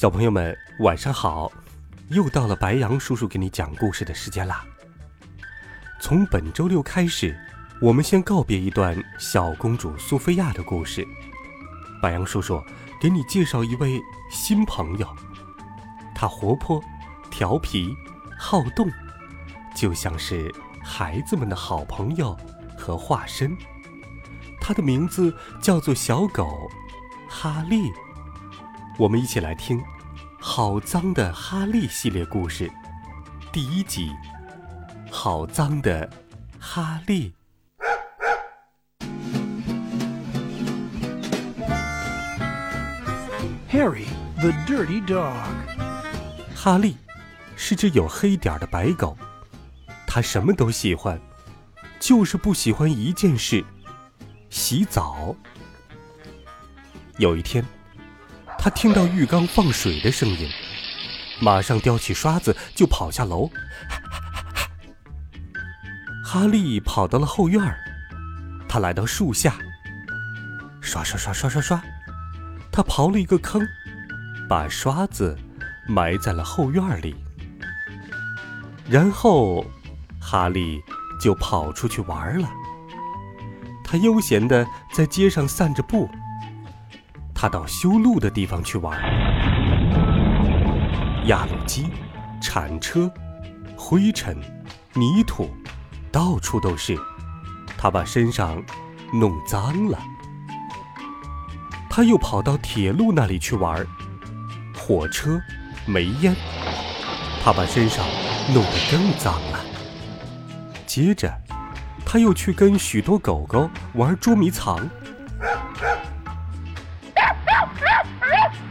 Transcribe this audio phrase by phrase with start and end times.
[0.00, 1.50] 小朋友们，晚上好！
[2.10, 4.64] 又到了白羊叔叔给你讲故事的时间啦。
[6.00, 7.36] 从本周六开始，
[7.82, 11.04] 我们先告别一段小公主苏菲亚的故事。
[12.00, 12.62] 白羊叔叔
[13.00, 15.16] 给你介绍一位新朋友，
[16.14, 16.80] 她活泼、
[17.28, 17.92] 调皮、
[18.38, 18.88] 好动，
[19.74, 22.38] 就像是孩子们的好朋友
[22.78, 23.50] 和化身。
[24.60, 26.70] 她的名字叫做小狗
[27.28, 27.90] 哈利。
[28.98, 29.78] 我们一起来听
[30.40, 32.68] 《好脏的哈利》系列故事，
[33.52, 34.10] 第一集
[35.12, 36.10] 《好脏的
[36.58, 37.30] 哈利》。
[43.70, 44.06] Harry
[44.40, 45.32] the dirty dog。
[46.52, 46.96] 哈利
[47.54, 49.16] 是只有黑点儿的白狗，
[50.08, 51.20] 它什么都喜欢，
[52.00, 53.64] 就是不喜欢一件事——
[54.50, 55.36] 洗澡。
[57.18, 57.64] 有一天。
[58.58, 60.50] 他听到浴缸放水的声音，
[61.40, 63.48] 马上叼起刷子就跑下楼。
[66.24, 67.62] 哈利跑到了后院，
[68.68, 69.54] 他来到树下，
[70.82, 71.82] 刷刷刷刷刷刷，
[72.70, 73.66] 他刨了一个坑，
[74.48, 75.38] 把刷子
[75.86, 77.16] 埋在了后院里。
[78.86, 79.64] 然后，
[80.20, 80.82] 哈利
[81.20, 82.50] 就跑出去玩了。
[83.84, 86.10] 他悠闲的在街上散着步。
[87.40, 89.00] 他到修路的地方去玩，
[91.26, 91.88] 压路机、
[92.42, 93.08] 铲车、
[93.76, 94.36] 灰尘、
[94.92, 95.48] 泥土，
[96.10, 96.98] 到处都是。
[97.76, 98.60] 他把身上
[99.12, 99.96] 弄脏了。
[101.88, 103.86] 他又跑到铁路那里去玩，
[104.76, 105.40] 火车、
[105.86, 106.34] 煤烟，
[107.44, 108.04] 他把身上
[108.52, 109.60] 弄得更脏了。
[110.88, 111.32] 接着，
[112.04, 114.90] 他又去跟许多狗狗玩捉迷藏。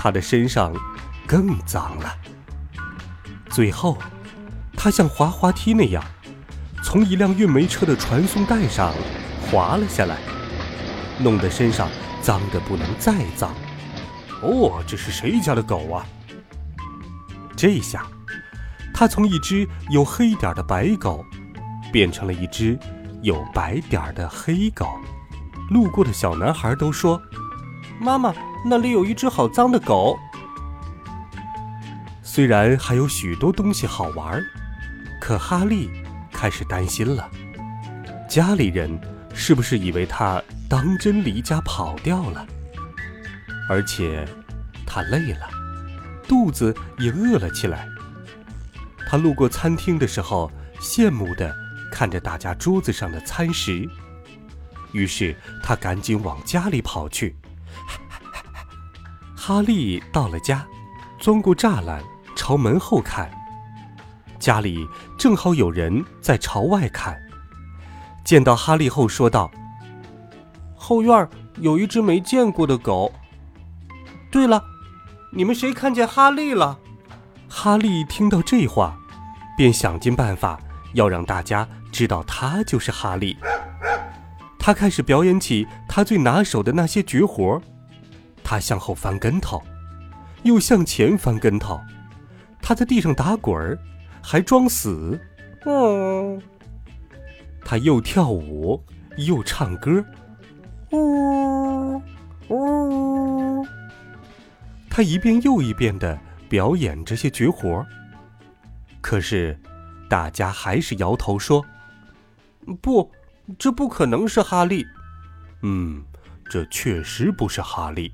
[0.00, 0.72] 他的身上
[1.26, 2.14] 更脏了。
[3.50, 3.98] 最后，
[4.76, 6.00] 他像滑滑梯那样，
[6.84, 8.94] 从一辆运煤车的传送带上
[9.42, 10.18] 滑了下来，
[11.18, 11.88] 弄得身上
[12.22, 13.52] 脏得不能再脏。
[14.40, 16.06] 哦，这是谁家的狗啊？
[17.56, 18.06] 这下，
[18.94, 21.24] 他从一只有黑点的白狗，
[21.92, 22.78] 变成了一只
[23.20, 24.86] 有白点的黑狗。
[25.70, 27.20] 路过的小男孩都说
[27.98, 28.32] ：“妈妈。”
[28.68, 30.18] 那里有一只好脏的狗。
[32.22, 34.44] 虽然还有许多东西好玩，
[35.18, 35.90] 可哈利
[36.30, 37.28] 开始担心了：
[38.28, 39.00] 家里人
[39.32, 42.46] 是不是以为他当真离家跑掉了？
[43.70, 44.28] 而且
[44.86, 45.48] 他累了，
[46.28, 47.88] 肚子也饿了起来。
[49.08, 51.54] 他路过餐厅的时候，羡慕地
[51.90, 53.88] 看着大家桌子上的餐食，
[54.92, 57.34] 于是他赶紧往家里跑去。
[59.48, 60.62] 哈利到了家，
[61.18, 62.02] 钻过栅栏，
[62.36, 63.30] 朝门后看。
[64.38, 64.86] 家里
[65.16, 67.18] 正好有人在朝外看。
[68.22, 69.50] 见到哈利后，说道
[70.76, 71.26] ：“后院
[71.60, 73.10] 有一只没见过的狗。
[74.30, 74.62] 对了，
[75.32, 76.78] 你们谁看见哈利了？”
[77.48, 78.98] 哈利听到这话，
[79.56, 80.60] 便想尽办法
[80.92, 83.34] 要让大家知道他就是哈利。
[84.58, 87.62] 他开始表演起他最拿手的那些绝活儿。
[88.50, 89.62] 他向后翻跟头，
[90.42, 91.78] 又向前翻跟头，
[92.62, 93.78] 他在地上打滚儿，
[94.22, 95.20] 还装死。
[95.66, 96.40] 嗯，
[97.62, 98.82] 他又跳舞
[99.18, 100.02] 又唱歌。
[100.92, 102.02] 呜
[102.48, 103.66] 呜，
[104.88, 106.18] 他一遍又一遍的
[106.48, 107.86] 表演这些绝活儿。
[109.02, 109.60] 可是，
[110.08, 111.62] 大家还是摇头说
[112.80, 113.12] ：“不，
[113.58, 114.86] 这不可能是哈利。”
[115.60, 116.02] 嗯，
[116.48, 118.10] 这确实不是哈利。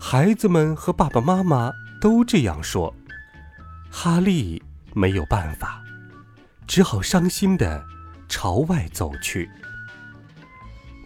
[0.00, 2.94] 孩子们和爸爸妈妈都这样说，
[3.90, 4.62] 哈利
[4.94, 5.82] 没有办法，
[6.66, 7.84] 只好伤心的
[8.28, 9.50] 朝外走去。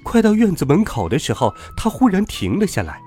[0.05, 3.01] 快到院子门口的时候，他忽然停了下来。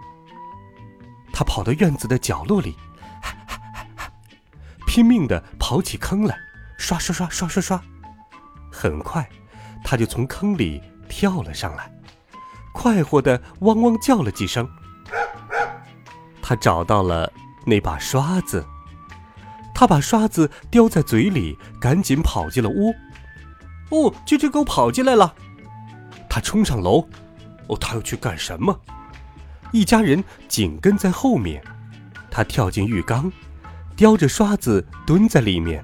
[1.31, 2.75] 他跑到院子的角落里，
[4.87, 6.35] 拼命的刨起坑来，
[6.77, 7.81] 刷刷刷刷刷刷。
[8.71, 9.29] 很快，
[9.83, 11.91] 他就从坑里跳了上来，
[12.73, 14.67] 快活的汪汪叫了几声。
[16.47, 17.33] 他找到了
[17.65, 18.63] 那把刷子。
[19.73, 22.93] 他把刷子叼在嘴里，赶紧跑进了屋。
[23.89, 25.33] 哦，这只狗跑进来了。
[26.29, 27.07] 他冲上楼。
[27.67, 28.79] 哦，他要去干什么？
[29.71, 31.63] 一家人紧跟在后面。
[32.29, 33.31] 他跳进浴缸，
[33.95, 35.83] 叼着刷子蹲在里面，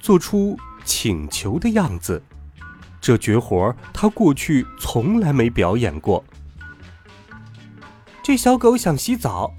[0.00, 2.20] 做出请求的样子。
[3.00, 6.24] 这绝活他过去从来没表演过。
[8.24, 9.54] 这小狗想洗澡，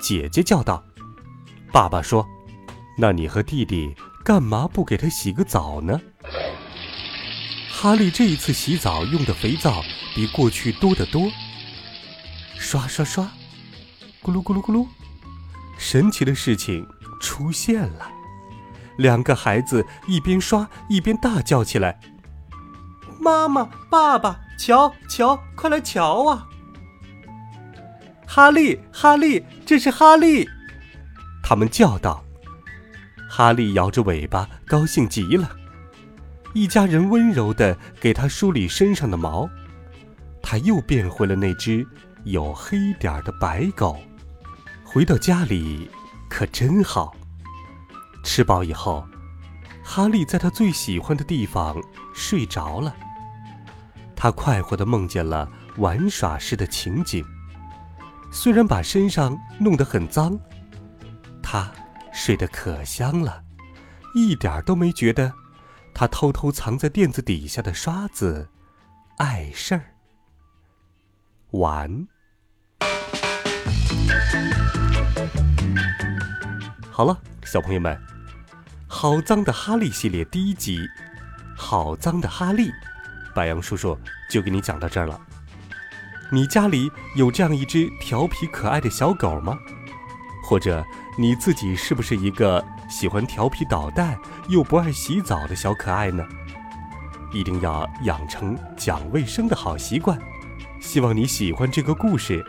[0.00, 0.82] 姐姐叫道。
[1.72, 2.26] 爸爸说。
[2.98, 3.94] 那你和弟弟
[4.24, 6.00] 干嘛不给他洗个澡呢？
[7.70, 9.82] 哈利这一次洗澡用的肥皂
[10.14, 11.30] 比过去多得多。
[12.58, 13.30] 刷刷刷，
[14.22, 14.86] 咕噜咕噜咕噜，
[15.76, 16.88] 神奇的事情
[17.20, 18.10] 出现了。
[18.96, 22.00] 两个孩子一边刷一边大叫起来
[23.20, 26.48] ：“妈妈，爸爸，瞧瞧，快来瞧啊！”
[28.26, 30.46] 哈利，哈利，这是哈利！
[31.42, 32.22] 他们叫道。
[33.28, 35.50] 哈利摇着尾巴，高兴极了。
[36.54, 39.48] 一家人温柔地给他梳理身上的毛，
[40.42, 41.86] 他又变回了那只
[42.24, 43.98] 有黑点的白狗。
[44.84, 45.90] 回到家里，
[46.28, 47.14] 可真好。
[48.24, 49.06] 吃饱以后，
[49.84, 51.76] 哈利在他最喜欢的地方
[52.14, 52.94] 睡着了。
[54.14, 57.24] 他快活地梦见了玩耍时的情景，
[58.32, 60.38] 虽然把身上弄得很脏，
[61.42, 61.70] 他。
[62.18, 63.44] 睡得可香了，
[64.14, 65.30] 一点都没觉得
[65.92, 68.48] 他偷偷藏在垫子底下的刷子
[69.18, 69.92] 碍事儿。
[71.50, 72.08] 完。
[76.90, 77.94] 好了，小朋友们，
[78.88, 80.78] 《好脏的哈利》系列第一集
[81.54, 82.70] 《好脏的哈利》，
[83.34, 83.94] 白杨叔叔
[84.30, 85.20] 就给你讲到这儿了。
[86.32, 89.58] 你家里有这样一只调皮可爱的小狗吗？
[90.42, 90.84] 或者？
[91.18, 94.18] 你自己是不是一个喜欢调皮捣蛋
[94.48, 96.22] 又不爱洗澡的小可爱呢？
[97.32, 100.18] 一定要养成讲卫生的好习惯。
[100.78, 102.44] 希望你喜欢这个故事，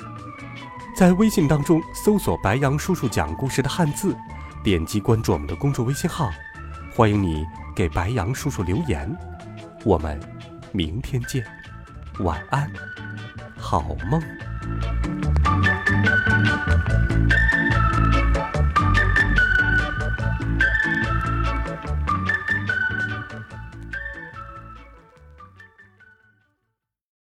[0.94, 4.14] 在微信当中搜索“白羊叔叔讲故事”的汉字，
[4.62, 6.30] 点击关注我们的公众微信号，
[6.94, 9.10] 欢迎你给白羊叔叔留言。
[9.86, 10.20] 我们
[10.74, 11.42] 明天见，
[12.20, 12.70] 晚安，
[13.70, 14.37] 好梦。